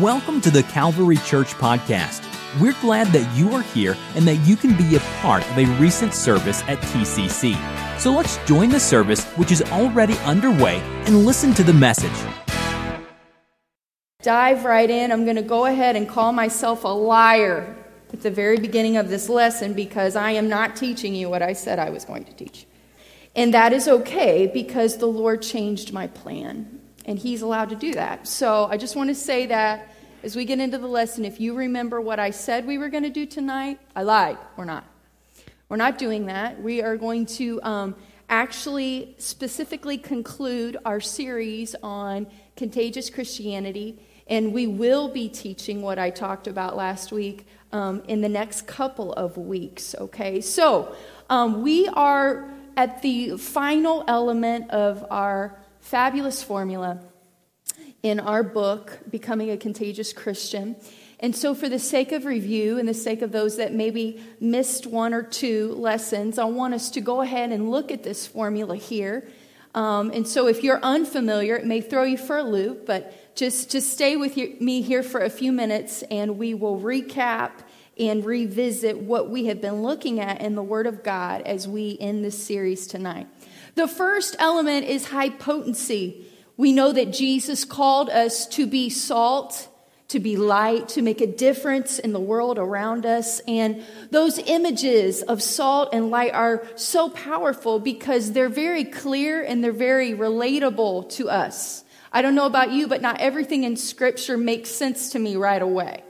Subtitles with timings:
[0.00, 2.24] Welcome to the Calvary Church Podcast.
[2.58, 5.66] We're glad that you are here and that you can be a part of a
[5.78, 7.54] recent service at TCC.
[8.00, 12.10] So let's join the service, which is already underway, and listen to the message.
[14.22, 15.12] Dive right in.
[15.12, 17.76] I'm going to go ahead and call myself a liar
[18.14, 21.52] at the very beginning of this lesson because I am not teaching you what I
[21.52, 22.66] said I was going to teach.
[23.36, 27.92] And that is okay because the Lord changed my plan and He's allowed to do
[27.94, 28.26] that.
[28.26, 29.88] So I just want to say that
[30.22, 33.02] as we get into the lesson, if you remember what I said we were going
[33.02, 34.38] to do tonight, I lied.
[34.56, 34.84] We're not.
[35.68, 36.62] We're not doing that.
[36.62, 37.96] We are going to um,
[38.28, 42.26] actually specifically conclude our series on
[42.56, 48.20] contagious Christianity, and we will be teaching what I talked about last week um, in
[48.20, 50.40] the next couple of weeks, okay?
[50.40, 50.94] So
[51.30, 57.00] um, we are at the final element of our fabulous formula
[58.02, 60.76] in our book, Becoming a Contagious Christian.
[61.20, 64.86] And so, for the sake of review and the sake of those that maybe missed
[64.86, 68.76] one or two lessons, I want us to go ahead and look at this formula
[68.76, 69.28] here.
[69.74, 73.70] Um, and so, if you're unfamiliar, it may throw you for a loop, but just,
[73.70, 77.50] just stay with you, me here for a few minutes and we will recap
[77.98, 81.96] and revisit what we have been looking at in the Word of God as we
[82.00, 83.26] end this series tonight.
[83.74, 86.26] The first element is high potency.
[86.56, 89.68] We know that Jesus called us to be salt,
[90.08, 93.40] to be light, to make a difference in the world around us.
[93.48, 99.64] And those images of salt and light are so powerful because they're very clear and
[99.64, 101.82] they're very relatable to us.
[102.12, 105.62] I don't know about you, but not everything in Scripture makes sense to me right
[105.62, 106.04] away.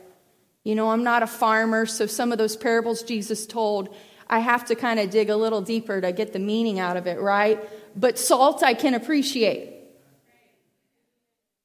[0.64, 3.94] You know, I'm not a farmer, so some of those parables Jesus told
[4.33, 7.06] I have to kind of dig a little deeper to get the meaning out of
[7.06, 7.61] it, right?
[7.94, 9.74] But salt I can appreciate.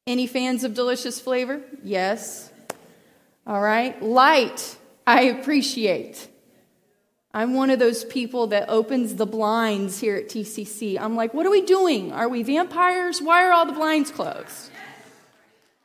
[0.05, 1.61] Any fans of delicious flavor?
[1.81, 2.51] Yes.
[3.47, 4.01] All right.
[4.03, 4.75] Light
[5.07, 6.27] I appreciate.
[7.33, 10.99] I'm one of those people that opens the blinds here at TCC.
[10.99, 12.11] I'm like, what are we doing?
[12.11, 13.21] Are we vampires?
[13.21, 14.71] Why are all the blinds closed?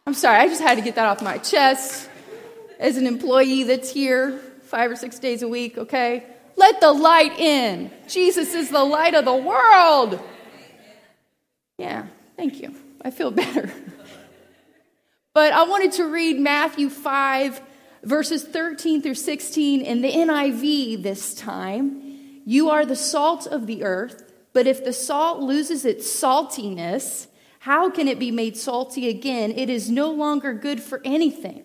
[0.05, 2.09] I'm sorry, I just had to get that off my chest
[2.81, 6.27] as an employee that's here five or six days a week, okay?
[6.57, 7.91] Let the light in.
[8.09, 10.21] Jesus is the light of the world.
[11.79, 12.75] Yeah, thank you.
[13.03, 13.73] I feel better.
[15.35, 17.61] But I wanted to read Matthew 5,
[18.05, 22.41] verses 13 through 16 in the NIV this time.
[22.45, 27.29] You are the salt of the earth, but if the salt loses its saltiness,
[27.61, 29.53] how can it be made salty again?
[29.53, 31.65] It is no longer good for anything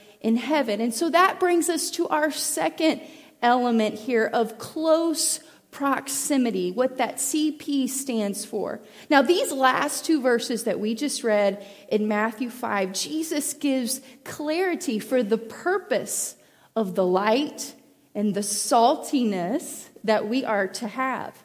[0.21, 0.79] in heaven.
[0.79, 3.01] And so that brings us to our second
[3.41, 5.39] element here of close
[5.71, 8.81] proximity, what that CP stands for.
[9.09, 14.99] Now, these last two verses that we just read in Matthew 5, Jesus gives clarity
[14.99, 16.35] for the purpose
[16.75, 17.73] of the light
[18.13, 21.41] and the saltiness that we are to have.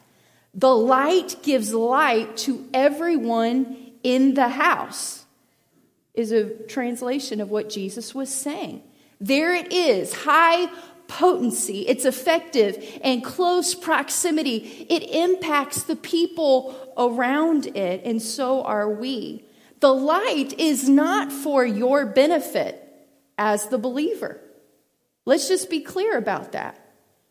[0.53, 5.16] The light gives light to everyone in the house
[6.17, 8.81] is a translation of what Jesus was saying.
[9.21, 10.69] There it is, high
[11.07, 14.85] potency, it's effective and close proximity.
[14.89, 19.45] It impacts the people around it, and so are we.
[19.79, 22.83] The light is not for your benefit
[23.37, 24.41] as the believer.
[25.25, 26.83] Let's just be clear about that.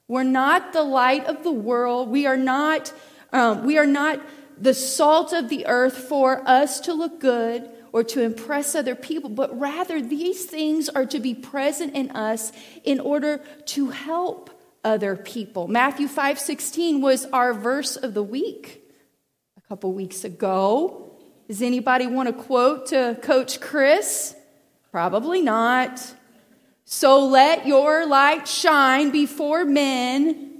[0.06, 2.08] We're not the light of the world.
[2.08, 2.92] We are not,
[3.32, 4.20] um, we are not
[4.58, 9.30] the salt of the earth for us to look good or to impress other people,
[9.30, 12.52] but rather these things are to be present in us
[12.84, 14.50] in order to help
[14.84, 15.66] other people.
[15.66, 18.82] Matthew 5:16 was our verse of the week
[19.56, 21.10] a couple weeks ago.
[21.48, 24.36] Does anybody want to quote to coach Chris?
[24.92, 26.14] Probably not.
[26.84, 30.52] So let your light shine before men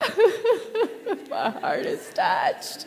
[1.30, 2.86] My heart is touched.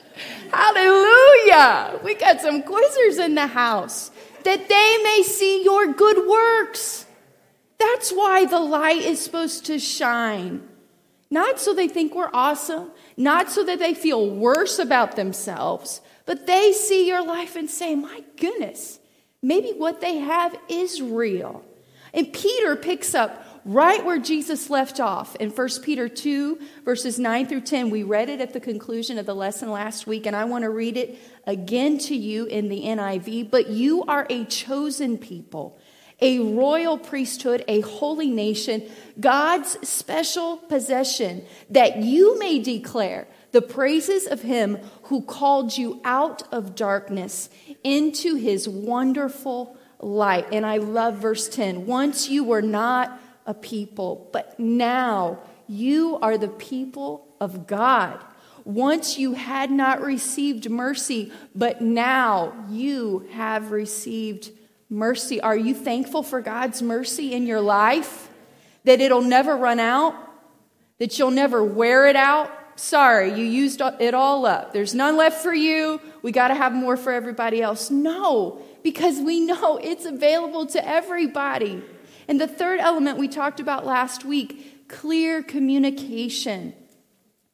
[0.51, 1.99] Hallelujah.
[2.03, 4.11] We got some quizzers in the house
[4.43, 7.05] that they may see your good works.
[7.77, 10.67] That's why the light is supposed to shine.
[11.29, 16.45] Not so they think we're awesome, not so that they feel worse about themselves, But
[16.45, 18.99] they see your life and say, My goodness,
[19.41, 21.63] maybe what they have is real.
[22.13, 27.47] And Peter picks up right where Jesus left off in 1 Peter 2, verses 9
[27.47, 27.89] through 10.
[27.89, 30.69] We read it at the conclusion of the lesson last week, and I want to
[30.69, 33.51] read it again to you in the NIV.
[33.51, 35.77] But you are a chosen people,
[36.21, 44.27] a royal priesthood, a holy nation, God's special possession, that you may declare the praises
[44.27, 47.49] of him who called you out of darkness
[47.83, 50.47] into his wonderful light.
[50.53, 51.85] And I love verse 10.
[51.85, 58.23] Once you were not a people, but now you are the people of God.
[58.65, 64.51] Once you had not received mercy, but now you have received
[64.89, 65.39] mercy.
[65.39, 68.29] Are you thankful for God's mercy in your life?
[68.83, 70.13] That it'll never run out?
[71.00, 72.51] That you'll never wear it out?
[72.75, 74.73] Sorry, you used it all up.
[74.73, 76.00] There's none left for you.
[76.21, 77.89] We got to have more for everybody else.
[77.89, 81.81] No, because we know it's available to everybody.
[82.27, 86.74] And the third element we talked about last week clear communication.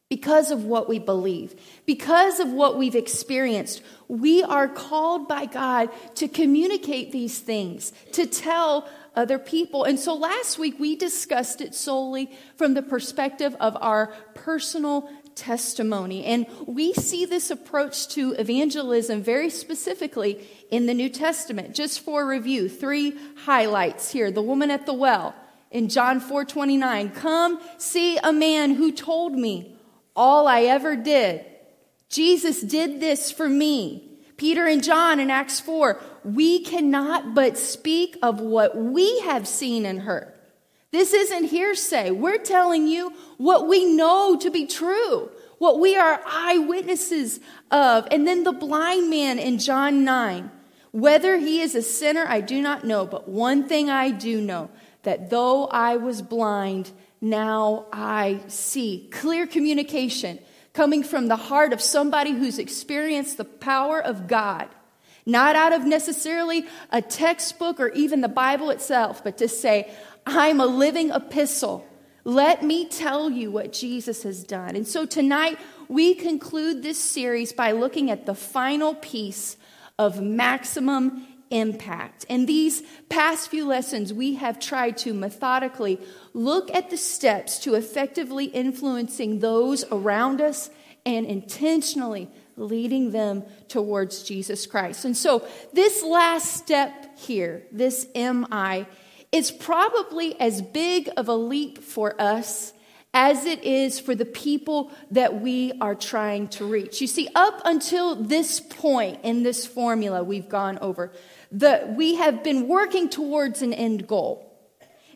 [0.10, 1.56] Because of what we believe,
[1.88, 8.28] because of what we've experienced, we are called by God to communicate these things, to
[8.28, 9.84] tell other people.
[9.84, 16.26] And so last week we discussed it solely from the perspective of our personal testimony.
[16.26, 21.74] And we see this approach to evangelism very specifically in the New Testament.
[21.76, 24.32] Just for review, three highlights here.
[24.32, 25.36] The woman at the well
[25.72, 29.76] in John 4:29, "Come see a man who told me
[30.16, 31.46] all I ever did.
[32.10, 38.18] Jesus did this for me." Peter and John in Acts 4, "We cannot but speak
[38.22, 40.34] of what we have seen and heard."
[40.92, 42.12] This isn't hearsay.
[42.12, 47.40] We're telling you what we know to be true, what we are eyewitnesses
[47.72, 48.08] of.
[48.12, 50.52] And then the blind man in John 9,
[50.92, 54.70] whether he is a sinner, I do not know, but one thing I do know
[55.02, 59.08] that though I was blind, now I see.
[59.12, 60.38] Clear communication
[60.74, 64.68] coming from the heart of somebody who's experienced the power of God.
[65.26, 69.92] Not out of necessarily a textbook or even the Bible itself, but to say,
[70.26, 71.88] I'm a living epistle.
[72.26, 74.76] Let me tell you what Jesus has done.
[74.76, 75.60] And so tonight,
[75.90, 79.58] we conclude this series by looking at the final piece
[80.00, 82.26] of maximum impact.
[82.30, 86.00] In these past few lessons, we have tried to methodically
[86.34, 90.70] look at the steps to effectively influencing those around us
[91.06, 95.06] and intentionally leading them towards Jesus Christ.
[95.06, 98.86] And so, this last step here, this MI,
[99.32, 102.74] is probably as big of a leap for us
[103.14, 107.00] as it is for the people that we are trying to reach.
[107.00, 111.12] You see, up until this point in this formula we've gone over,
[111.52, 114.50] the, we have been working towards an end goal.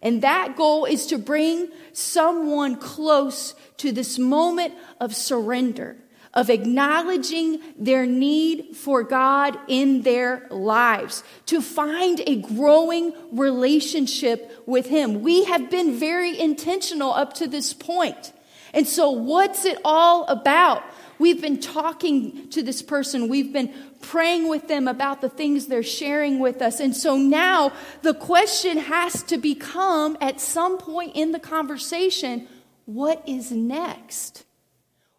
[0.04, 5.98] And that goal is to bring someone close to this moment of surrender
[6.38, 14.86] of acknowledging their need for God in their lives, to find a growing relationship with
[14.86, 15.24] Him.
[15.24, 18.34] We have been very intentional up to this point.
[18.72, 20.84] And so, what's it all about?
[21.18, 23.30] We've been talking to this person.
[23.30, 26.80] We've been praying with them about the things they're sharing with us.
[26.80, 27.72] And so now
[28.04, 32.48] the question has to become at some point in the conversation
[32.86, 34.46] what is next?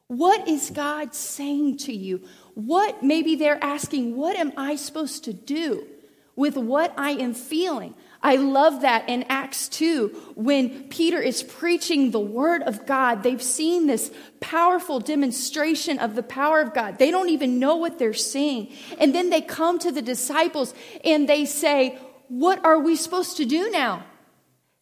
[0.08, 2.22] What is God saying to you?
[2.54, 5.86] What, maybe they're asking, what am I supposed to do
[6.34, 7.94] with what I am feeling?
[8.22, 13.22] I love that in Acts 2 when Peter is preaching the word of God.
[13.22, 14.10] They've seen this
[14.40, 16.98] powerful demonstration of the power of God.
[16.98, 18.72] They don't even know what they're seeing.
[18.98, 20.74] And then they come to the disciples
[21.04, 21.98] and they say,
[22.28, 24.04] What are we supposed to do now?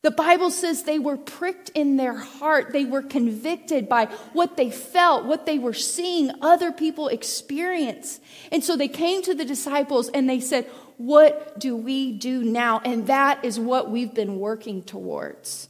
[0.07, 2.73] The Bible says they were pricked in their heart.
[2.73, 8.21] They were convicted by what they felt, what they were seeing other people experience.
[8.53, 12.81] And so they came to the disciples and they said, What do we do now?
[12.85, 15.69] And that is what we've been working towards.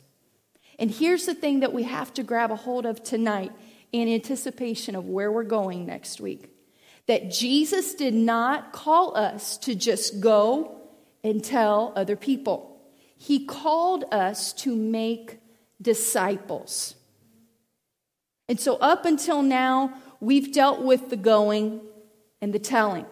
[0.79, 3.53] And here's the thing that we have to grab a hold of tonight
[3.91, 6.51] in anticipation of where we're going next week
[7.07, 10.79] that Jesus did not call us to just go
[11.25, 12.76] and tell other people.
[13.17, 15.41] He called us to make
[15.81, 16.95] disciples.
[18.49, 21.81] And so, up until now, we've dealt with the going
[22.41, 23.07] and the telling.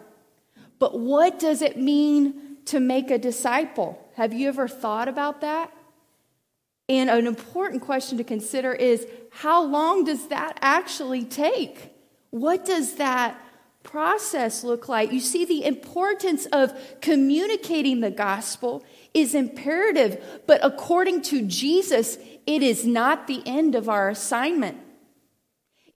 [0.79, 3.99] But what does it mean to make a disciple?
[4.15, 5.73] Have you ever thought about that?
[6.89, 11.93] And an important question to consider is how long does that actually take?
[12.31, 13.41] What does that
[13.83, 15.13] process look like?
[15.13, 18.85] You see, the importance of communicating the gospel
[19.15, 24.79] is imperative, but according to Jesus, it is not the end of our assignment.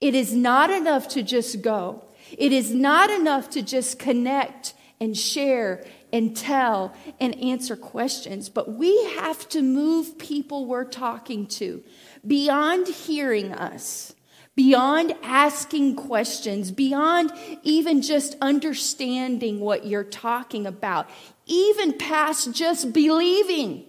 [0.01, 2.05] It is not enough to just go.
[2.37, 8.73] It is not enough to just connect and share and tell and answer questions, but
[8.73, 11.83] we have to move people we're talking to
[12.25, 14.13] beyond hearing us,
[14.55, 17.31] beyond asking questions, beyond
[17.63, 21.09] even just understanding what you're talking about,
[21.45, 23.85] even past just believing.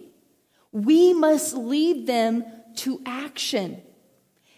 [0.71, 2.45] We must lead them
[2.77, 3.81] to action.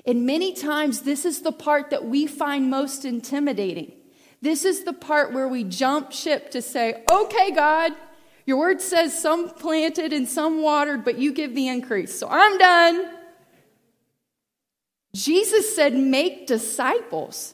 [0.06, 3.94] And many times, this is the part that we find most intimidating.
[4.42, 7.94] This is the part where we jump ship to say, okay, God,
[8.46, 12.20] your word says some planted and some watered, but you give the increase.
[12.20, 13.13] So I'm done.
[15.16, 17.54] Jesus said, make disciples.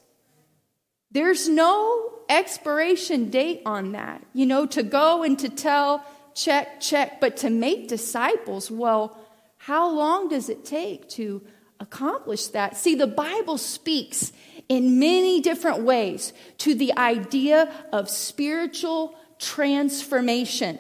[1.12, 4.24] There's no expiration date on that.
[4.34, 9.18] You know, to go and to tell, check, check, but to make disciples, well,
[9.58, 11.42] how long does it take to
[11.80, 12.78] accomplish that?
[12.78, 14.32] See, the Bible speaks
[14.70, 20.80] in many different ways to the idea of spiritual transformation.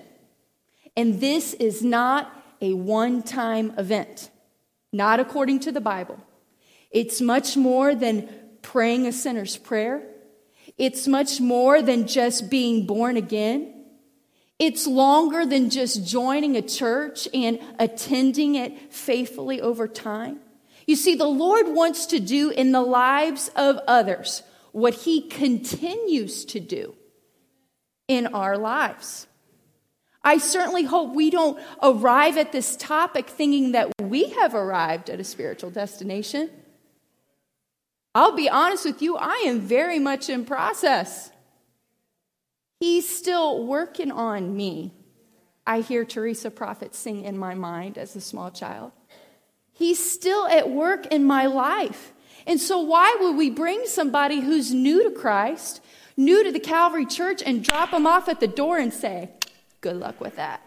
[0.95, 2.31] And this is not
[2.61, 4.29] a one time event,
[4.93, 6.19] not according to the Bible.
[6.91, 8.29] It's much more than
[8.61, 10.03] praying a sinner's prayer,
[10.77, 13.75] it's much more than just being born again.
[14.59, 20.41] It's longer than just joining a church and attending it faithfully over time.
[20.85, 24.43] You see, the Lord wants to do in the lives of others
[24.73, 26.95] what He continues to do
[28.09, 29.27] in our lives.
[30.23, 35.19] I certainly hope we don't arrive at this topic thinking that we have arrived at
[35.19, 36.49] a spiritual destination.
[38.15, 41.31] I'll be honest with you, I am very much in process.
[42.79, 44.93] He's still working on me.
[45.67, 48.91] I hear Teresa Prophet sing in my mind as a small child.
[49.71, 52.13] He's still at work in my life.
[52.47, 55.81] And so, why would we bring somebody who's new to Christ,
[56.17, 59.29] new to the Calvary Church, and drop them off at the door and say,
[59.81, 60.61] Good luck with that?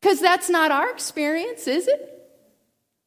[0.00, 2.19] Because that's not our experience, is it?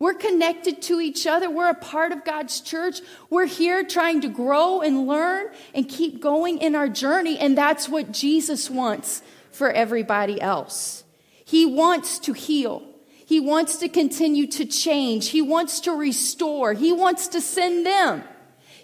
[0.03, 1.49] We're connected to each other.
[1.49, 2.99] We're a part of God's church.
[3.29, 7.39] We're here trying to grow and learn and keep going in our journey.
[7.39, 9.21] And that's what Jesus wants
[9.53, 11.05] for everybody else.
[11.45, 12.83] He wants to heal.
[13.25, 15.29] He wants to continue to change.
[15.29, 16.73] He wants to restore.
[16.73, 18.25] He wants to send them.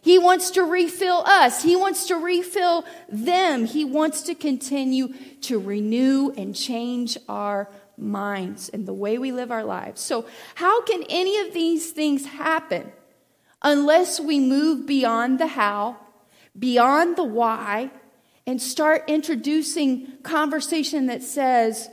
[0.02, 1.62] He wants to refill us.
[1.62, 3.66] He wants to refill them.
[3.66, 9.51] He wants to continue to renew and change our minds and the way we live
[9.51, 10.01] our lives.
[10.01, 10.25] So,
[10.56, 12.91] how can any of these things happen
[13.62, 15.98] unless we move beyond the how,
[16.58, 17.91] beyond the why,
[18.48, 21.89] and start introducing conversation that says,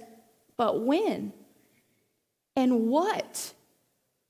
[0.56, 1.32] but when?
[2.54, 3.52] And what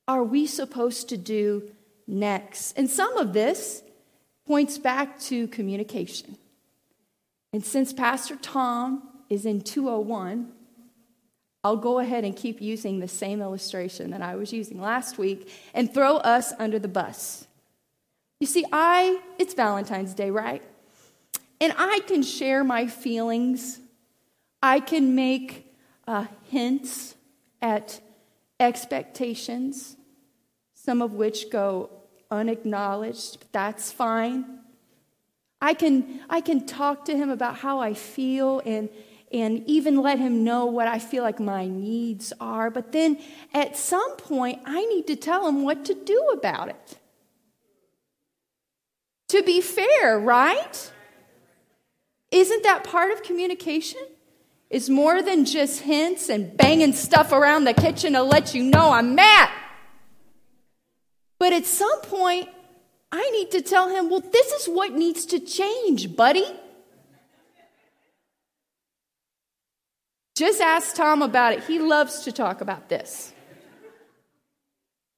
[0.09, 1.71] are we supposed to do
[2.07, 2.73] next?
[2.73, 3.83] And some of this
[4.47, 6.37] points back to communication.
[7.53, 10.53] And since Pastor Tom is in 201,
[11.67, 15.51] I'll go ahead and keep using the same illustration that I was using last week
[15.75, 17.45] and throw us under the bus.
[18.39, 20.63] You see, I, it's Valentine's Day, right?
[21.61, 23.81] And I can share my feelings.
[24.63, 25.75] I can make
[26.07, 27.17] uh, hints
[27.61, 28.01] at
[28.61, 29.97] expectations,
[30.75, 31.91] some of which go
[32.31, 34.61] unacknowledged, but that's fine.
[35.61, 38.89] I can, I can talk to him about how I feel and,
[39.33, 42.71] and even let him know what I feel like my needs are.
[42.71, 43.19] But then
[43.53, 46.99] at some point, I need to tell him what to do about it.
[49.29, 50.93] To be fair, right?
[52.31, 54.01] Isn't that part of communication?
[54.71, 58.91] is more than just hints and banging stuff around the kitchen to let you know
[58.91, 59.51] I'm mad.
[61.39, 62.49] But at some point,
[63.13, 66.47] I need to tell him, well, this is what needs to change, buddy.
[70.37, 71.65] Just ask Tom about it.
[71.65, 73.33] He loves to talk about this.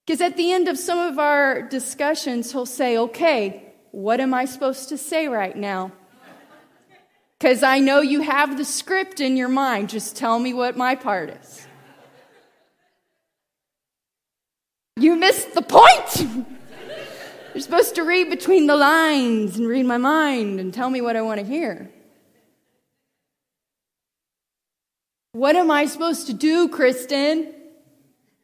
[0.07, 4.45] Because at the end of some of our discussions, he'll say, okay, what am I
[4.45, 5.91] supposed to say right now?
[7.37, 9.89] Because I know you have the script in your mind.
[9.89, 11.67] Just tell me what my part is.
[14.97, 16.47] You missed the point.
[17.55, 21.17] You're supposed to read between the lines and read my mind and tell me what
[21.17, 21.91] I want to hear.
[25.39, 27.55] What am I supposed to do, Kristen?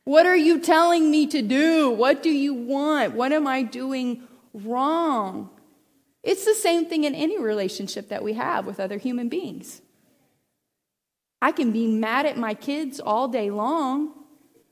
[0.05, 1.91] What are you telling me to do?
[1.91, 3.15] What do you want?
[3.15, 4.23] What am I doing
[4.53, 5.51] wrong?
[6.23, 9.83] It's the same thing in any relationship that we have with other human beings.
[11.43, 14.13] I can be mad at my kids all day long,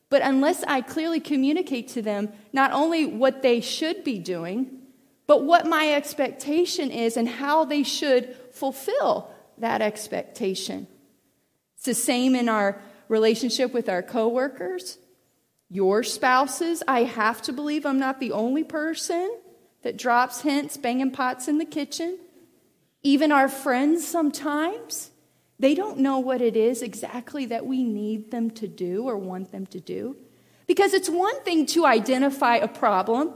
[0.09, 4.79] but unless I clearly communicate to them not only what they should be doing,
[5.27, 10.87] but what my expectation is and how they should fulfill that expectation.
[11.83, 14.99] It's the same in our relationship with our coworkers,
[15.69, 16.81] your spouses.
[16.87, 19.37] I have to believe I'm not the only person
[19.81, 22.19] that drops hints, banging pots in the kitchen.
[23.01, 25.11] Even our friends sometimes,
[25.59, 29.51] they don't know what it is exactly that we need them to do or want
[29.51, 30.15] them to do.
[30.67, 33.33] Because it's one thing to identify a problem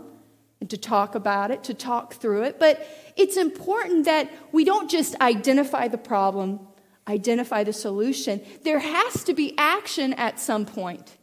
[0.61, 2.87] and to talk about it, to talk through it, but
[3.17, 6.66] it's important that we don't just identify the problem,
[7.07, 8.41] identify the solution.
[8.63, 11.17] There has to be action at some point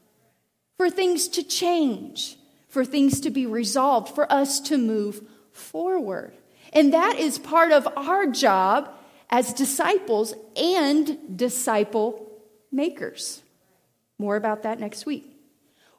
[0.76, 2.36] for things to change,
[2.68, 5.22] for things to be resolved, for us to move
[5.52, 6.32] forward.
[6.72, 8.90] And that is part of our job
[9.30, 12.30] as disciples and disciple
[12.72, 13.42] makers.
[14.18, 15.30] More about that next week.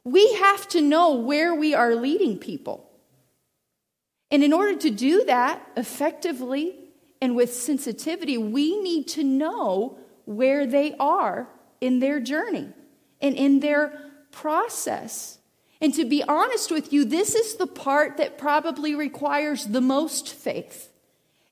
[0.04, 2.90] We have to know where we are leading people.
[4.30, 6.76] And in order to do that effectively
[7.26, 11.50] and with sensitivity, we need to know where they are
[11.82, 12.70] in their journey
[13.20, 15.40] and in their process.
[15.82, 20.36] And to be honest with you, this is the part that probably requires the most
[20.36, 20.92] faith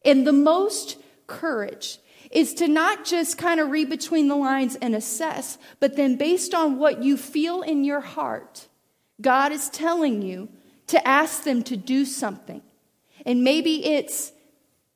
[0.06, 1.98] and the most courage
[2.30, 6.54] is to not just kind of read between the lines and assess, but then based
[6.54, 8.68] on what you feel in your heart,
[9.20, 10.50] God is telling you
[10.86, 12.62] to ask them to do something.
[13.26, 14.32] And maybe it's,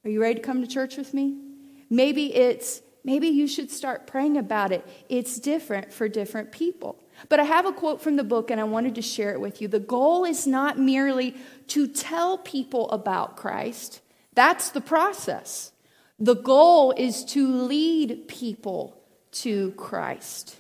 [0.08, 1.36] are you ready to come to church with me?
[1.90, 4.88] Maybe it's, maybe you should start praying about it.
[5.10, 6.98] It's different for different people.
[7.28, 9.62] But I have a quote from the book and I wanted to share it with
[9.62, 9.68] you.
[9.68, 11.36] The goal is not merely
[11.68, 14.00] to tell people about Christ,
[14.34, 15.74] that's the process.
[16.20, 18.98] The goal is to lead people
[19.34, 20.56] to Christ.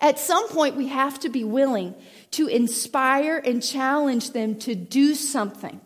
[0.00, 1.94] At some point, we have to be willing
[2.30, 5.82] to inspire and challenge them to do something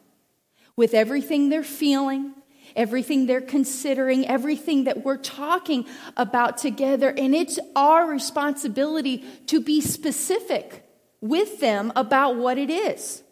[0.79, 2.33] with everything they're feeling,
[2.79, 5.85] everything they're considering, everything that we're talking
[6.17, 7.11] about together.
[7.11, 10.88] And it's our responsibility to be specific
[11.21, 13.23] with them about what it is.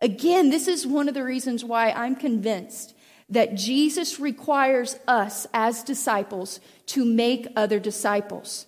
[0.00, 2.94] Again, this is one of the reasons why I'm convinced
[3.28, 8.66] that Jesus requires us as disciples to make other disciples.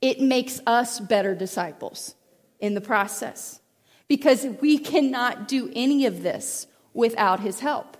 [0.00, 2.14] It makes us better disciples
[2.60, 3.60] in the process
[4.08, 7.96] because we cannot do any of this without his help.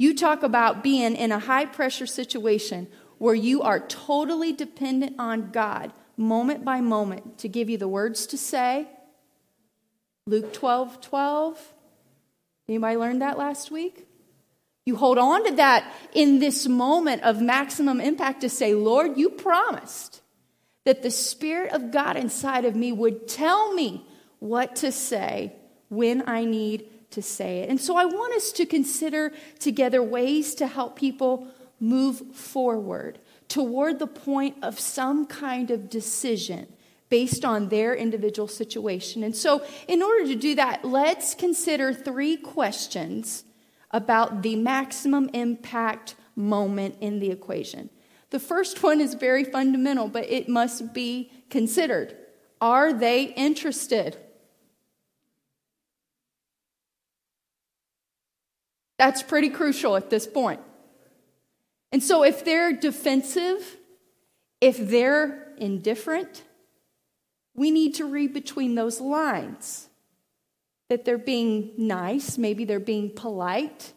[0.00, 5.50] You talk about being in a high pressure situation where you are totally dependent on
[5.50, 8.88] God moment by moment to give you the words to say.
[10.26, 11.74] Luke 12 12.
[12.66, 14.06] Anybody learned that last week?
[14.86, 19.28] You hold on to that in this moment of maximum impact to say, Lord, you
[19.28, 20.22] promised
[20.86, 24.06] that the Spirit of God inside of me would tell me
[24.38, 25.52] what to say
[25.90, 27.68] when I need to say it.
[27.68, 31.48] And so I want us to consider together ways to help people
[31.80, 33.18] move forward
[33.48, 36.66] toward the point of some kind of decision
[37.08, 39.24] based on their individual situation.
[39.24, 43.44] And so, in order to do that, let's consider three questions
[43.90, 47.90] about the maximum impact moment in the equation.
[48.30, 52.16] The first one is very fundamental, but it must be considered.
[52.60, 54.16] Are they interested?
[59.00, 60.60] That's pretty crucial at this point.
[61.90, 63.78] And so, if they're defensive,
[64.60, 66.42] if they're indifferent,
[67.54, 69.88] we need to read between those lines
[70.90, 73.94] that they're being nice, maybe they're being polite,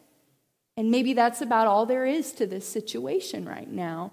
[0.78, 4.10] and maybe that's about all there is to this situation right now.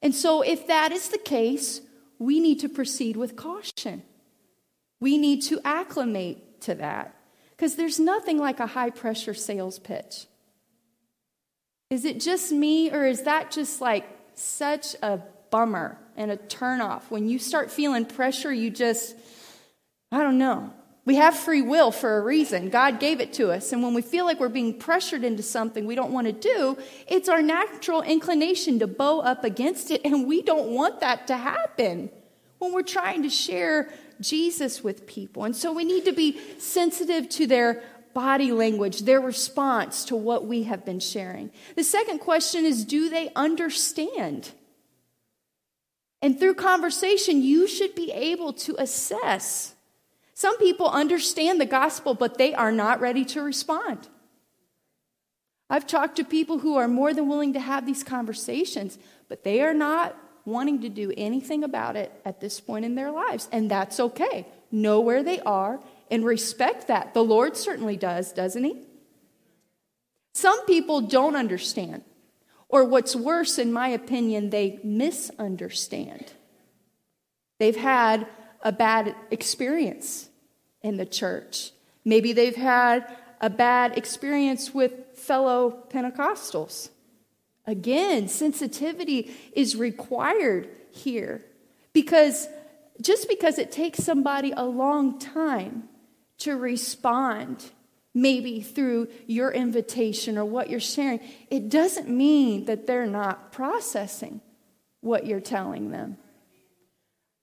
[0.00, 1.80] And so, if that is the case,
[2.20, 4.04] we need to proceed with caution.
[5.00, 7.16] We need to acclimate to that.
[7.56, 10.26] Because there's nothing like a high pressure sales pitch.
[11.90, 17.02] Is it just me, or is that just like such a bummer and a turnoff?
[17.10, 19.14] When you start feeling pressure, you just,
[20.10, 20.72] I don't know.
[21.06, 22.70] We have free will for a reason.
[22.70, 23.72] God gave it to us.
[23.72, 26.78] And when we feel like we're being pressured into something we don't want to do,
[27.06, 30.00] it's our natural inclination to bow up against it.
[30.04, 32.10] And we don't want that to happen
[32.58, 35.44] when we're trying to share Jesus with people.
[35.44, 37.82] And so we need to be sensitive to their
[38.14, 41.50] body language, their response to what we have been sharing.
[41.74, 44.52] The second question is do they understand?
[46.22, 49.74] And through conversation, you should be able to assess.
[50.32, 54.08] Some people understand the gospel, but they are not ready to respond.
[55.68, 58.98] I've talked to people who are more than willing to have these conversations,
[59.28, 63.10] but they are not wanting to do anything about it at this point in their
[63.10, 63.48] lives.
[63.52, 64.46] And that's okay.
[64.70, 65.80] Know where they are
[66.10, 67.14] and respect that.
[67.14, 68.82] The Lord certainly does, doesn't He?
[70.34, 72.02] Some people don't understand.
[72.68, 76.32] Or what's worse, in my opinion, they misunderstand.
[77.58, 78.26] They've had
[78.62, 80.28] a bad experience
[80.82, 81.70] in the church.
[82.04, 83.06] Maybe they've had
[83.40, 86.90] a bad experience with fellow Pentecostals.
[87.66, 91.42] Again, sensitivity is required here
[91.92, 92.46] because
[93.00, 95.88] just because it takes somebody a long time
[96.38, 97.64] to respond,
[98.14, 104.40] maybe through your invitation or what you're sharing, it doesn't mean that they're not processing
[105.00, 106.16] what you're telling them.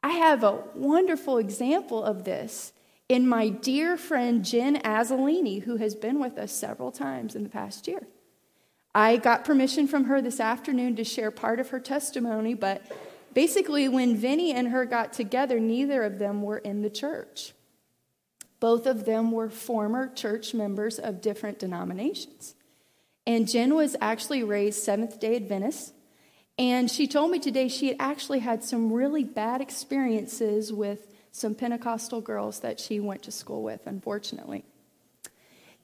[0.03, 2.73] I have a wonderful example of this
[3.07, 7.49] in my dear friend Jen Azzolini, who has been with us several times in the
[7.49, 8.07] past year.
[8.93, 12.81] I got permission from her this afternoon to share part of her testimony, but
[13.33, 17.53] basically, when Vinny and her got together, neither of them were in the church.
[18.59, 22.53] Both of them were former church members of different denominations.
[23.25, 25.93] And Jen was actually raised Seventh day Adventist.
[26.57, 31.55] And she told me today she had actually had some really bad experiences with some
[31.55, 34.65] Pentecostal girls that she went to school with, unfortunately.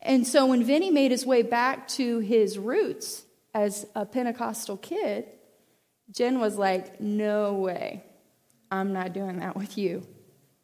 [0.07, 5.25] And so when Vinny made his way back to his roots as a Pentecostal kid,
[6.09, 8.05] Jen was like, No way.
[8.71, 10.07] I'm not doing that with you.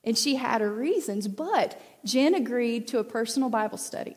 [0.05, 4.15] And she had her reasons, but Jen agreed to a personal Bible study.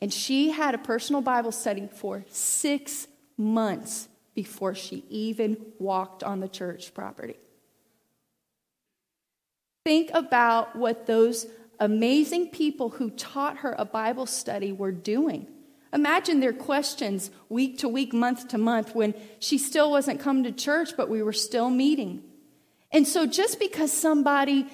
[0.00, 6.40] And she had a personal Bible study for six months before she even walked on
[6.40, 7.36] the church property.
[9.84, 11.46] Think about what those
[11.80, 15.46] amazing people who taught her a Bible study were doing.
[15.92, 20.52] Imagine their questions week to week, month to month, when she still wasn't coming to
[20.52, 22.22] church, but we were still meeting.
[22.92, 24.66] And so, just because somebody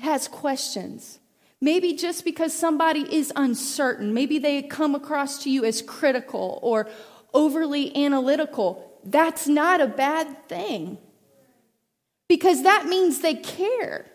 [0.00, 1.18] has questions,
[1.60, 6.88] maybe just because somebody is uncertain, maybe they come across to you as critical or
[7.34, 10.98] overly analytical, that's not a bad thing.
[12.28, 14.06] Because that means they care.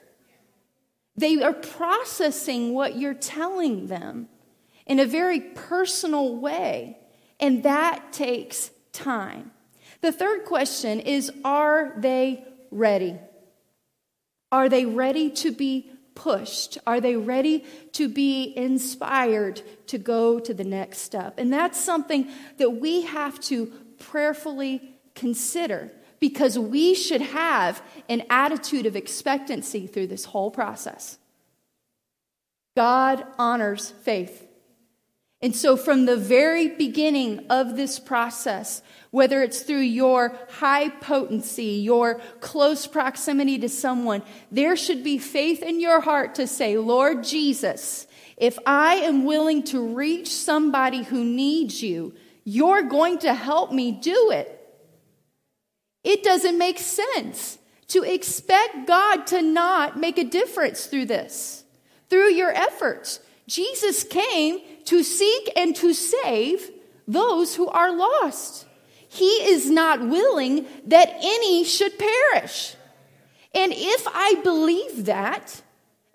[1.17, 4.29] They are processing what you're telling them
[4.85, 6.97] in a very personal way,
[7.39, 9.51] and that takes time.
[10.01, 13.17] The third question is Are they ready?
[14.51, 16.77] Are they ready to be pushed?
[16.87, 21.37] Are they ready to be inspired to go to the next step?
[21.37, 28.85] And that's something that we have to prayerfully consider because we should have an attitude
[28.85, 31.17] of expectancy through this whole process.
[32.75, 34.47] God honors faith.
[35.39, 41.81] And so, from the very beginning of this process, whether it's through your high potency,
[41.83, 47.23] your close proximity to someone, there should be faith in your heart to say, Lord
[47.23, 53.71] Jesus, if I am willing to reach somebody who needs you, you're going to help
[53.71, 54.56] me do it.
[56.07, 57.57] It doesn't make sense
[57.89, 61.65] to expect God to not make a difference through this,
[62.09, 63.19] through your efforts.
[63.45, 66.71] Jesus came to seek and to save
[67.09, 68.67] those who are lost.
[69.09, 72.77] He is not willing that any should perish.
[73.53, 75.61] And if I believe that,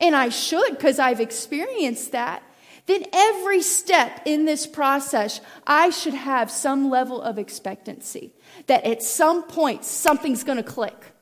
[0.01, 2.43] and I should because I've experienced that,
[2.87, 8.33] then every step in this process, I should have some level of expectancy
[8.67, 11.13] that at some point something's going to click.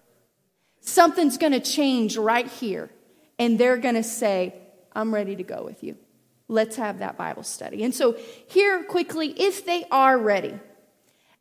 [0.81, 2.91] Something's going to change right here.
[3.39, 4.55] And they're going to say,
[4.93, 5.97] I'm ready to go with you.
[6.49, 7.85] Let's have that Bible study.
[7.85, 8.17] And so,
[8.49, 10.59] here quickly, if they are ready,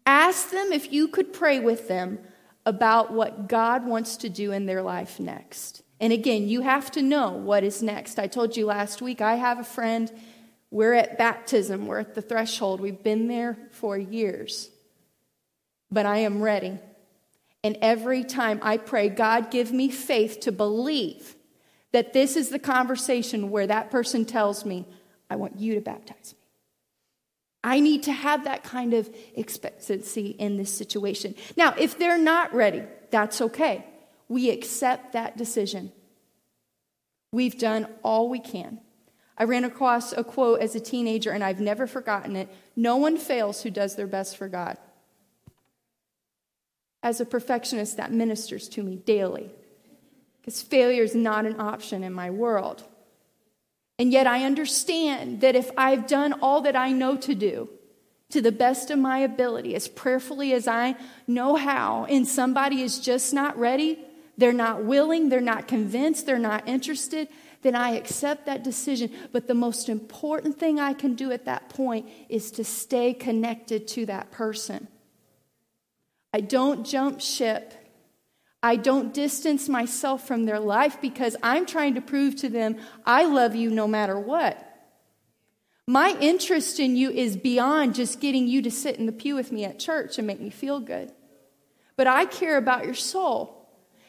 [0.05, 2.19] ask them if you could pray with them
[2.65, 5.81] about what God wants to do in their life next.
[5.99, 8.19] And again, you have to know what is next.
[8.19, 10.11] I told you last week, I have a friend.
[10.69, 12.79] We're at baptism, we're at the threshold.
[12.79, 14.69] We've been there for years
[15.91, 16.79] but I am ready.
[17.63, 21.35] And every time I pray, God, give me faith to believe
[21.91, 24.87] that this is the conversation where that person tells me,
[25.29, 26.39] I want you to baptize me.
[27.63, 31.35] I need to have that kind of expectancy in this situation.
[31.57, 33.85] Now, if they're not ready, that's okay.
[34.29, 35.91] We accept that decision.
[37.33, 38.79] We've done all we can.
[39.37, 42.49] I ran across a quote as a teenager, and I've never forgotten it.
[42.75, 44.77] No one fails who does their best for God.
[47.01, 49.51] As a perfectionist, that ministers to me daily
[50.49, 52.83] because failure is not an option in my world.
[53.99, 57.69] And yet I understand that if I've done all that I know to do,
[58.29, 60.95] to the best of my ability, as prayerfully as I
[61.27, 63.99] know how, and somebody is just not ready,
[64.37, 67.27] they're not willing, they're not convinced, they're not interested,
[67.61, 69.11] then I accept that decision.
[69.31, 73.87] But the most important thing I can do at that point is to stay connected
[73.89, 74.87] to that person.
[76.33, 77.73] I don't jump ship.
[78.61, 83.23] I don't distance myself from their life because I'm trying to prove to them I
[83.25, 84.65] love you no matter what.
[85.87, 89.51] My interest in you is beyond just getting you to sit in the pew with
[89.51, 91.11] me at church and make me feel good.
[91.95, 93.55] But I care about your soul.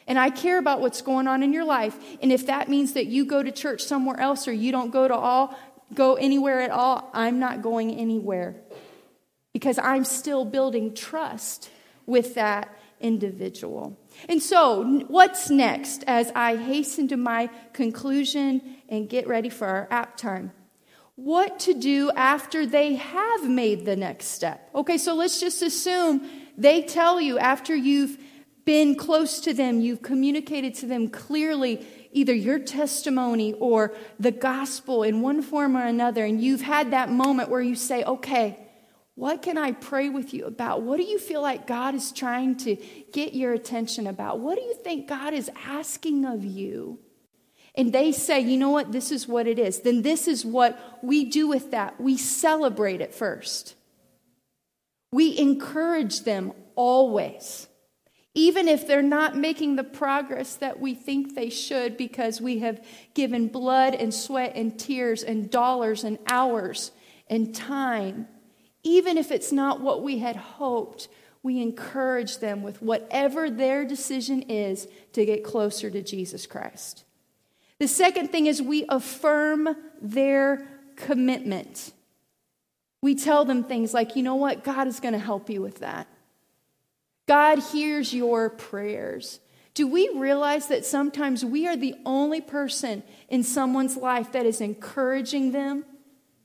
[0.07, 1.95] And I care about what's going on in your life.
[2.21, 5.07] And if that means that you go to church somewhere else or you don't go
[5.07, 5.57] to all
[5.93, 8.55] go anywhere at all, I'm not going anywhere.
[9.53, 11.69] Because I'm still building trust
[12.11, 13.97] with that individual.
[14.29, 19.87] And so, what's next as I hasten to my conclusion and get ready for our
[19.89, 20.51] app time?
[21.15, 24.69] what to do after they have made the next step.
[24.73, 28.17] Okay, so let's just assume they tell you after you've
[28.65, 35.03] been close to them, you've communicated to them clearly either your testimony or the gospel
[35.03, 38.60] in one form or another, and you've had that moment where you say, okay,
[39.21, 40.81] what can I pray with you about?
[40.81, 42.75] What do you feel like God is trying to
[43.13, 44.39] get your attention about?
[44.39, 46.97] What do you think God is asking of you?
[47.75, 50.99] and they say, you know what, this is what it is, then this is what
[51.01, 51.99] we do with that.
[52.01, 53.75] We celebrate it first.
[55.13, 57.67] We encourage them always,
[58.33, 62.83] even if they're not making the progress that we think they should because we have
[63.13, 66.91] given blood and sweat and tears and dollars and hours
[67.29, 68.27] and time.
[68.83, 71.07] Even if it's not what we had hoped,
[71.43, 77.03] we encourage them with whatever their decision is to get closer to Jesus Christ.
[77.79, 81.93] The second thing is we affirm their commitment.
[83.01, 84.63] We tell them things like, you know what?
[84.63, 86.07] God is going to help you with that.
[87.27, 89.39] God hears your prayers.
[89.73, 94.61] Do we realize that sometimes we are the only person in someone's life that is
[94.61, 95.85] encouraging them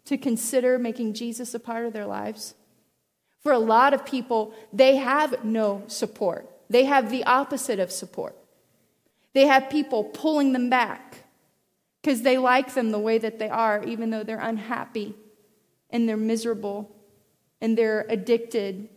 [0.07, 2.55] to consider making Jesus a part of their lives?
[3.40, 6.51] For a lot of people, they have no support.
[6.69, 8.37] They have the opposite of support.
[9.35, 11.25] They have people pulling them back
[12.03, 15.14] because they like them the way that they are, even though they're unhappy
[15.90, 16.90] and they're miserable
[17.61, 18.88] and they're addicted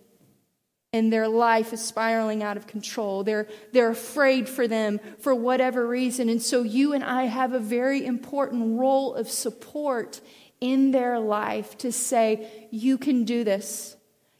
[0.91, 3.24] and their life is spiraling out of control.
[3.24, 6.30] They're, they're afraid for them for whatever reason.
[6.30, 10.19] And so you and I have a very important role of support
[10.62, 13.95] in their life to say, You can do this.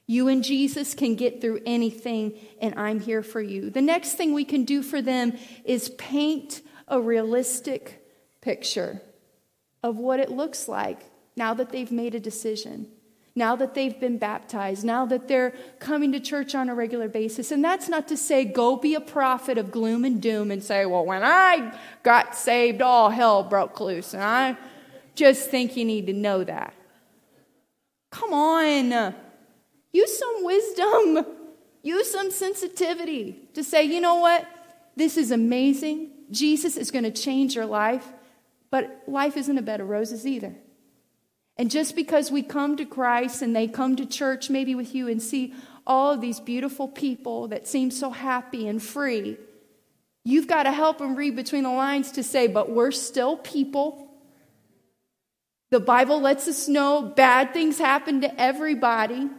[0.06, 3.70] You and Jesus can get through anything, and I'm here for you.
[3.70, 8.04] The next thing we can do for them is paint a realistic
[8.42, 9.04] picture
[9.84, 11.00] of what it looks like
[11.36, 12.88] now that they've made a decision,
[13.36, 17.52] now that they've been baptized, now that they're coming to church on a regular basis.
[17.52, 20.86] And that's not to say go be a prophet of gloom and doom and say,
[20.86, 24.14] well, when I got saved, all hell broke loose.
[24.14, 24.58] And I
[25.20, 26.74] just think you need to know that.
[28.10, 29.14] Come on.
[29.92, 31.26] Use some wisdom.
[31.84, 34.48] Use some sensitivity to say, you know what?
[34.96, 36.12] This is amazing.
[36.32, 38.08] Jesus is going to change your life.
[38.72, 40.56] But life isn't a bed of roses either.
[41.58, 45.10] And just because we come to Christ and they come to church maybe with you
[45.10, 45.54] and see
[45.86, 49.38] all of these beautiful people that seem so happy and free,
[50.24, 54.09] you've got to help them read between the lines to say, but we're still people.
[55.70, 59.30] The Bible lets us know bad things happen to everybody,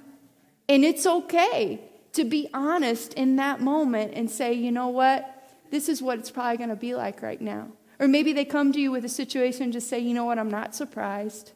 [0.68, 1.80] and it's okay
[2.12, 5.36] to be honest in that moment and say, you know what?
[5.70, 7.68] This is what it's probably going to be like right now.
[7.98, 10.38] Or maybe they come to you with a situation and just say, you know what,
[10.38, 11.52] I'm not surprised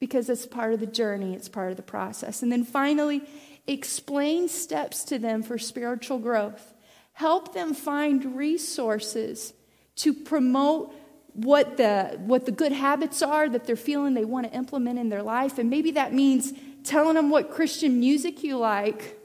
[0.00, 2.42] because it's part of the journey, it's part of the process.
[2.42, 3.22] And then finally,
[3.66, 6.74] explain steps to them for spiritual growth.
[7.12, 9.52] Help them find resources
[9.96, 10.94] to promote
[11.34, 15.08] what the, what the good habits are that they're feeling they want to implement in
[15.08, 15.58] their life.
[15.58, 16.52] And maybe that means
[16.84, 19.20] telling them what Christian music you like.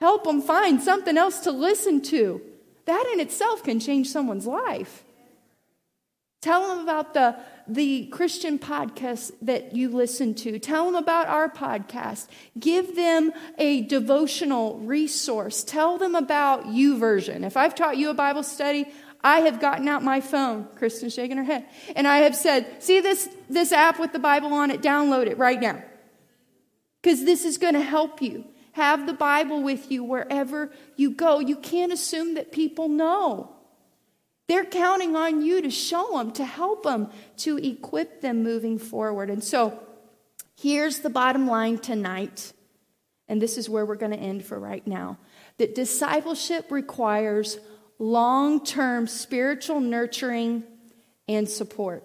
[0.00, 2.40] Help them find something else to listen to.
[2.84, 5.04] That in itself can change someone's life.
[6.40, 10.60] Tell them about the, the Christian podcast that you listen to.
[10.60, 12.28] Tell them about our podcast.
[12.58, 15.64] Give them a devotional resource.
[15.64, 17.44] Tell them about YouVersion.
[17.44, 18.86] If I've taught you a Bible study,
[19.22, 23.00] I have gotten out my phone, Kristen's shaking her head, and I have said, See
[23.00, 25.82] this, this app with the Bible on it, download it right now.
[27.02, 28.44] Because this is going to help you.
[28.72, 31.40] Have the Bible with you wherever you go.
[31.40, 33.56] You can't assume that people know.
[34.46, 39.30] They're counting on you to show them, to help them, to equip them moving forward.
[39.30, 39.80] And so,
[40.60, 42.52] Here's the bottom line tonight,
[43.28, 45.16] and this is where we're going to end for right now
[45.58, 47.60] that discipleship requires
[47.98, 50.64] long term spiritual nurturing
[51.28, 52.04] and support.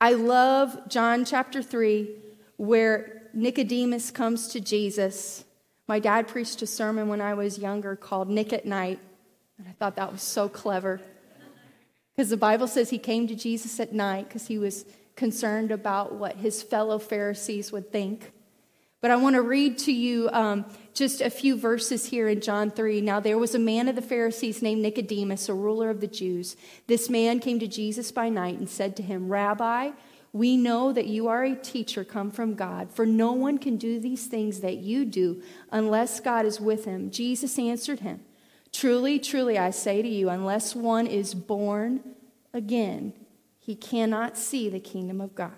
[0.00, 2.10] I love John chapter 3,
[2.56, 5.44] where Nicodemus comes to Jesus.
[5.86, 8.98] My dad preached a sermon when I was younger called Nick at Night,
[9.58, 11.00] and I thought that was so clever.
[12.14, 14.84] Because the Bible says he came to Jesus at night because he was
[15.16, 18.32] concerned about what his fellow Pharisees would think.
[19.00, 22.70] But I want to read to you um, just a few verses here in John
[22.70, 23.00] 3.
[23.00, 26.56] Now, there was a man of the Pharisees named Nicodemus, a ruler of the Jews.
[26.86, 29.90] This man came to Jesus by night and said to him, Rabbi,
[30.32, 33.98] we know that you are a teacher come from God, for no one can do
[33.98, 37.10] these things that you do unless God is with him.
[37.10, 38.20] Jesus answered him,
[38.72, 42.00] Truly, truly, I say to you, unless one is born
[42.52, 43.12] again,
[43.58, 45.52] he cannot see the kingdom of God.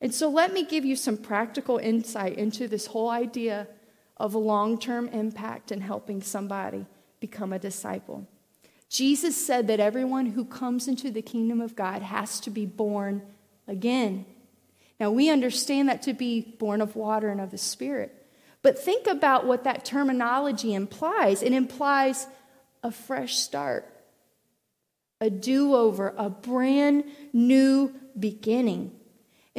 [0.00, 3.68] And so let me give you some practical insight into this whole idea
[4.20, 6.86] of long term impact in helping somebody
[7.18, 8.28] become a disciple.
[8.88, 13.22] Jesus said that everyone who comes into the kingdom of God has to be born
[13.66, 14.26] again.
[14.98, 18.14] Now, we understand that to be born of water and of the Spirit.
[18.62, 22.26] But think about what that terminology implies it implies
[22.82, 23.90] a fresh start,
[25.20, 28.92] a do over, a brand new beginning.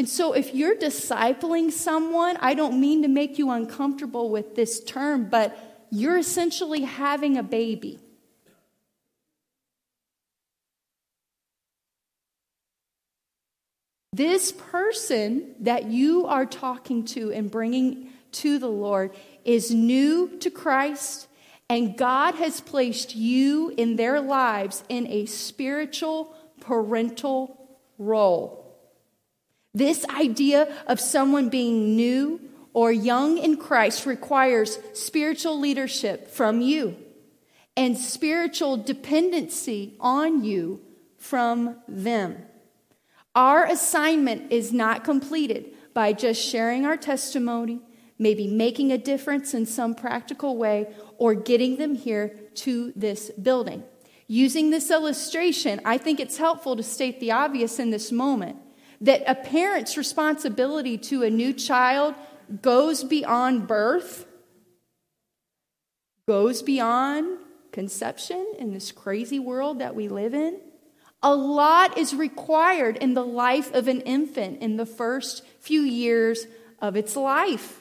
[0.01, 4.83] And so, if you're discipling someone, I don't mean to make you uncomfortable with this
[4.83, 5.55] term, but
[5.91, 7.99] you're essentially having a baby.
[14.11, 20.49] This person that you are talking to and bringing to the Lord is new to
[20.49, 21.27] Christ,
[21.69, 28.60] and God has placed you in their lives in a spiritual parental role.
[29.73, 32.41] This idea of someone being new
[32.73, 36.97] or young in Christ requires spiritual leadership from you
[37.77, 40.81] and spiritual dependency on you
[41.17, 42.37] from them.
[43.33, 47.79] Our assignment is not completed by just sharing our testimony,
[48.19, 53.83] maybe making a difference in some practical way, or getting them here to this building.
[54.27, 58.57] Using this illustration, I think it's helpful to state the obvious in this moment
[59.01, 62.15] that a parent's responsibility to a new child
[62.61, 64.25] goes beyond birth,
[66.27, 67.39] goes beyond
[67.71, 70.59] conception in this crazy world that we live in.
[71.23, 76.45] A lot is required in the life of an infant in the first few years
[76.79, 77.79] of its life.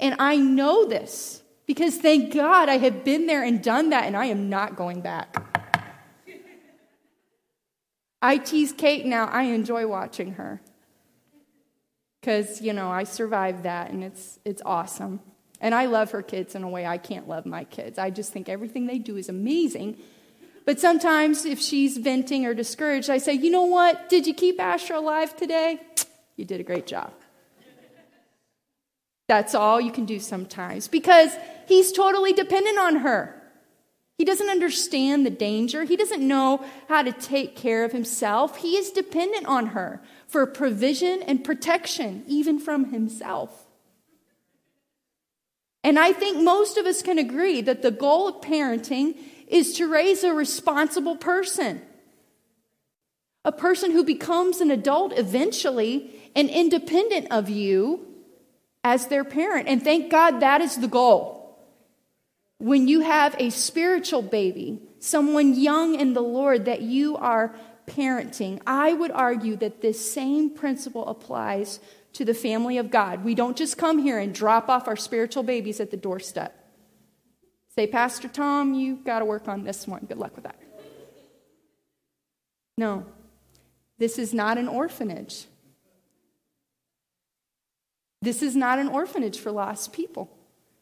[0.00, 4.16] And I know this because thank God I have been there and done that, and
[4.16, 5.45] I am not going back.
[8.20, 9.26] I tease Kate now.
[9.26, 10.60] I enjoy watching her.
[12.20, 15.20] Because, you know, I survived that and it's, it's awesome.
[15.60, 17.98] And I love her kids in a way I can't love my kids.
[17.98, 19.96] I just think everything they do is amazing.
[20.64, 24.08] But sometimes if she's venting or discouraged, I say, you know what?
[24.08, 25.80] Did you keep Asher alive today?
[26.34, 27.12] You did a great job.
[29.28, 31.30] That's all you can do sometimes because
[31.66, 33.40] he's totally dependent on her.
[34.18, 35.84] He doesn't understand the danger.
[35.84, 38.56] He doesn't know how to take care of himself.
[38.58, 43.66] He is dependent on her for provision and protection, even from himself.
[45.84, 49.86] And I think most of us can agree that the goal of parenting is to
[49.86, 51.82] raise a responsible person,
[53.44, 58.04] a person who becomes an adult eventually and independent of you
[58.82, 59.68] as their parent.
[59.68, 61.35] And thank God that is the goal.
[62.58, 67.54] When you have a spiritual baby, someone young in the Lord that you are
[67.86, 71.80] parenting, I would argue that this same principle applies
[72.14, 73.24] to the family of God.
[73.24, 76.54] We don't just come here and drop off our spiritual babies at the doorstep.
[77.74, 80.06] Say, Pastor Tom, you got to work on this one.
[80.06, 80.58] Good luck with that.
[82.78, 83.04] No,
[83.98, 85.44] this is not an orphanage.
[88.22, 90.35] This is not an orphanage for lost people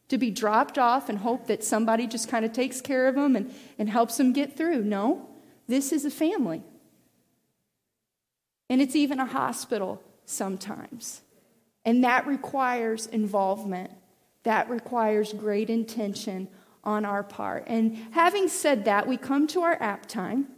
[0.09, 3.37] to be dropped off and hope that somebody just kind of takes care of them
[3.37, 4.83] and, and helps them get through.
[4.83, 5.29] No,
[5.67, 6.63] this is a family.
[8.69, 11.23] And it's even a hospital sometimes.
[11.85, 13.91] And that requires involvement,
[14.43, 16.49] that requires great intention
[16.83, 17.65] on our part.
[17.67, 20.49] And having said that, we come to our app time.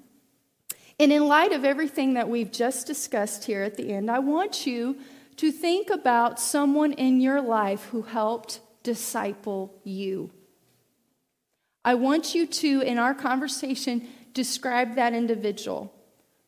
[0.99, 4.67] And in light of everything that we've just discussed here at the end, I want
[4.67, 4.97] you
[5.37, 10.31] to think about someone in your life who helped disciple you.
[11.85, 15.93] I want you to, in our conversation, describe that individual,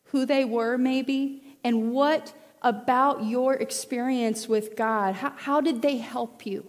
[0.05, 5.15] who they were, maybe, and what about your experience with God.
[5.15, 6.65] How, how did they help you?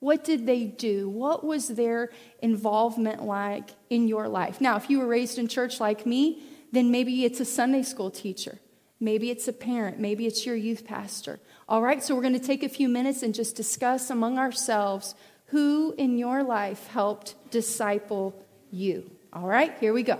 [0.00, 1.08] What did they do?
[1.08, 2.10] What was their
[2.42, 4.60] involvement like in your life?
[4.60, 8.10] Now, if you were raised in church like me, then maybe it's a Sunday school
[8.10, 8.58] teacher.
[9.00, 9.98] Maybe it's a parent.
[9.98, 11.40] Maybe it's your youth pastor.
[11.68, 15.14] All right, so we're going to take a few minutes and just discuss among ourselves
[15.46, 18.34] who in your life helped disciple
[18.70, 19.10] you.
[19.32, 20.18] All right, here we go.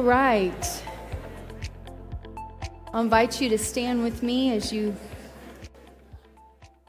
[0.00, 0.82] All right.
[2.94, 4.96] I'll invite you to stand with me as you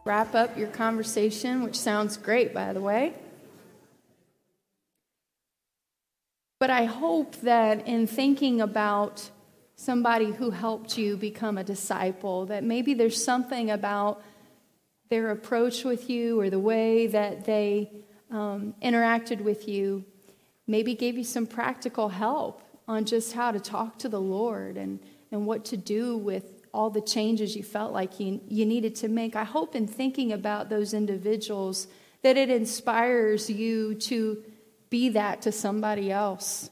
[0.05, 3.14] wrap up your conversation, which sounds great, by the way.
[6.57, 9.30] But I hope that in thinking about
[9.76, 14.24] somebody who helped you become a disciple, that maybe there's something about
[15.09, 17.91] their approach with you or the way that they
[18.32, 20.05] um, interacted with you,
[20.66, 24.99] maybe gave you some practical help on just how to talk to the Lord and,
[25.32, 29.07] and what to do with all the changes you felt like you, you needed to
[29.07, 29.36] make.
[29.36, 31.88] I hope in thinking about those individuals
[32.21, 34.43] that it inspires you to
[34.89, 36.69] be that to somebody else.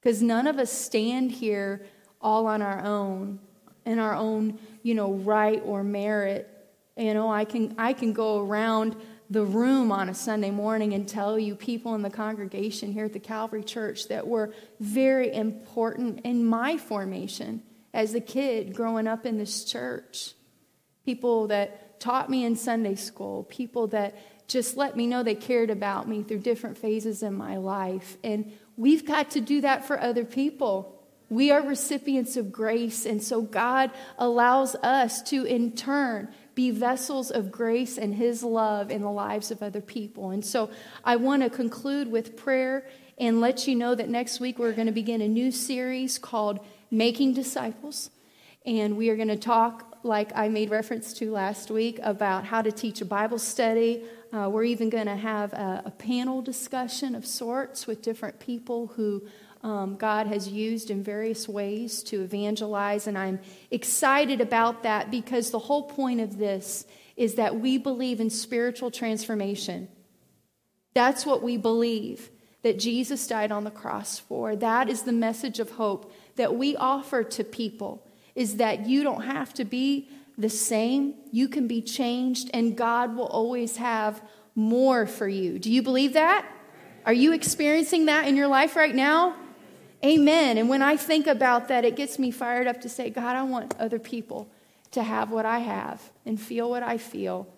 [0.00, 1.86] Because none of us stand here
[2.20, 3.40] all on our own,
[3.84, 6.48] in our own, you know, right or merit.
[6.96, 8.96] You know, I can I can go around
[9.30, 13.12] the room on a Sunday morning and tell you people in the congregation here at
[13.12, 17.62] the Calvary Church that were very important in my formation
[17.92, 20.32] as a kid growing up in this church.
[21.04, 24.16] People that taught me in Sunday school, people that
[24.48, 28.16] just let me know they cared about me through different phases in my life.
[28.24, 30.94] And we've got to do that for other people.
[31.28, 36.28] We are recipients of grace, and so God allows us to, in turn,
[36.58, 40.30] be vessels of grace and His love in the lives of other people.
[40.30, 40.70] And so
[41.04, 42.84] I want to conclude with prayer
[43.16, 46.58] and let you know that next week we're going to begin a new series called
[46.90, 48.10] Making Disciples.
[48.66, 52.60] And we are going to talk, like I made reference to last week, about how
[52.60, 54.02] to teach a Bible study.
[54.32, 58.88] Uh, we're even going to have a, a panel discussion of sorts with different people
[58.96, 59.22] who
[59.62, 63.40] um, God has used in various ways to evangelize, and I'm
[63.70, 66.86] excited about that because the whole point of this
[67.16, 69.88] is that we believe in spiritual transformation.
[70.94, 72.30] That's what we believe
[72.62, 74.54] that Jesus died on the cross for.
[74.56, 79.22] That is the message of hope that we offer to people is that you don't
[79.22, 81.14] have to be the same.
[81.32, 84.22] You can be changed and God will always have
[84.54, 85.58] more for you.
[85.58, 86.48] Do you believe that?
[87.04, 89.34] Are you experiencing that in your life right now?
[90.04, 90.58] Amen.
[90.58, 93.42] And when I think about that, it gets me fired up to say, God, I
[93.42, 94.48] want other people
[94.92, 97.48] to have what I have and feel what I feel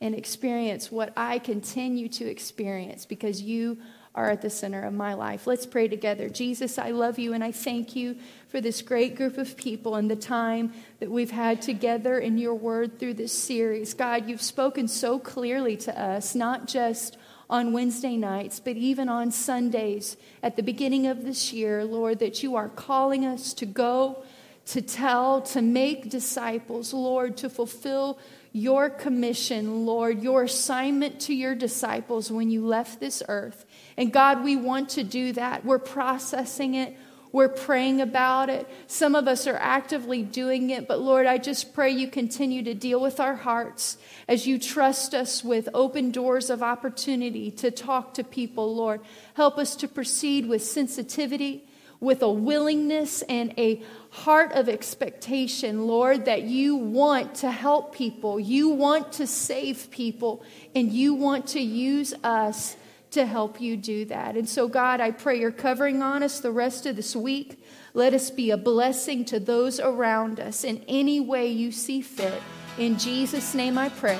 [0.00, 3.78] and experience what I continue to experience because you
[4.14, 5.46] are at the center of my life.
[5.46, 6.28] Let's pray together.
[6.28, 8.16] Jesus, I love you and I thank you
[8.48, 12.54] for this great group of people and the time that we've had together in your
[12.54, 13.94] word through this series.
[13.94, 17.16] God, you've spoken so clearly to us, not just
[17.50, 22.42] on Wednesday nights, but even on Sundays at the beginning of this year, Lord, that
[22.42, 24.24] you are calling us to go,
[24.66, 28.18] to tell, to make disciples, Lord, to fulfill
[28.52, 33.64] your commission, Lord, your assignment to your disciples when you left this earth.
[33.96, 35.64] And God, we want to do that.
[35.64, 36.96] We're processing it.
[37.32, 38.68] We're praying about it.
[38.86, 42.74] Some of us are actively doing it, but Lord, I just pray you continue to
[42.74, 43.96] deal with our hearts
[44.28, 49.00] as you trust us with open doors of opportunity to talk to people, Lord.
[49.32, 51.64] Help us to proceed with sensitivity,
[52.00, 58.38] with a willingness and a heart of expectation, Lord, that you want to help people,
[58.38, 60.42] you want to save people,
[60.74, 62.76] and you want to use us
[63.12, 64.36] to help you do that.
[64.36, 67.62] And so, God, I pray your covering on us the rest of this week.
[67.94, 72.42] Let us be a blessing to those around us in any way you see fit.
[72.78, 74.18] In Jesus' name I pray.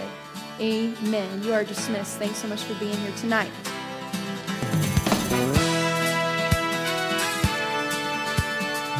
[0.60, 1.42] Amen.
[1.42, 2.18] You are dismissed.
[2.18, 3.50] Thanks so much for being here tonight.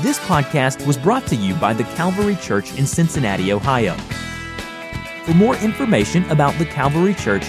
[0.03, 3.95] This podcast was brought to you by the Calvary Church in Cincinnati, Ohio.
[5.25, 7.49] For more information about the Calvary Church,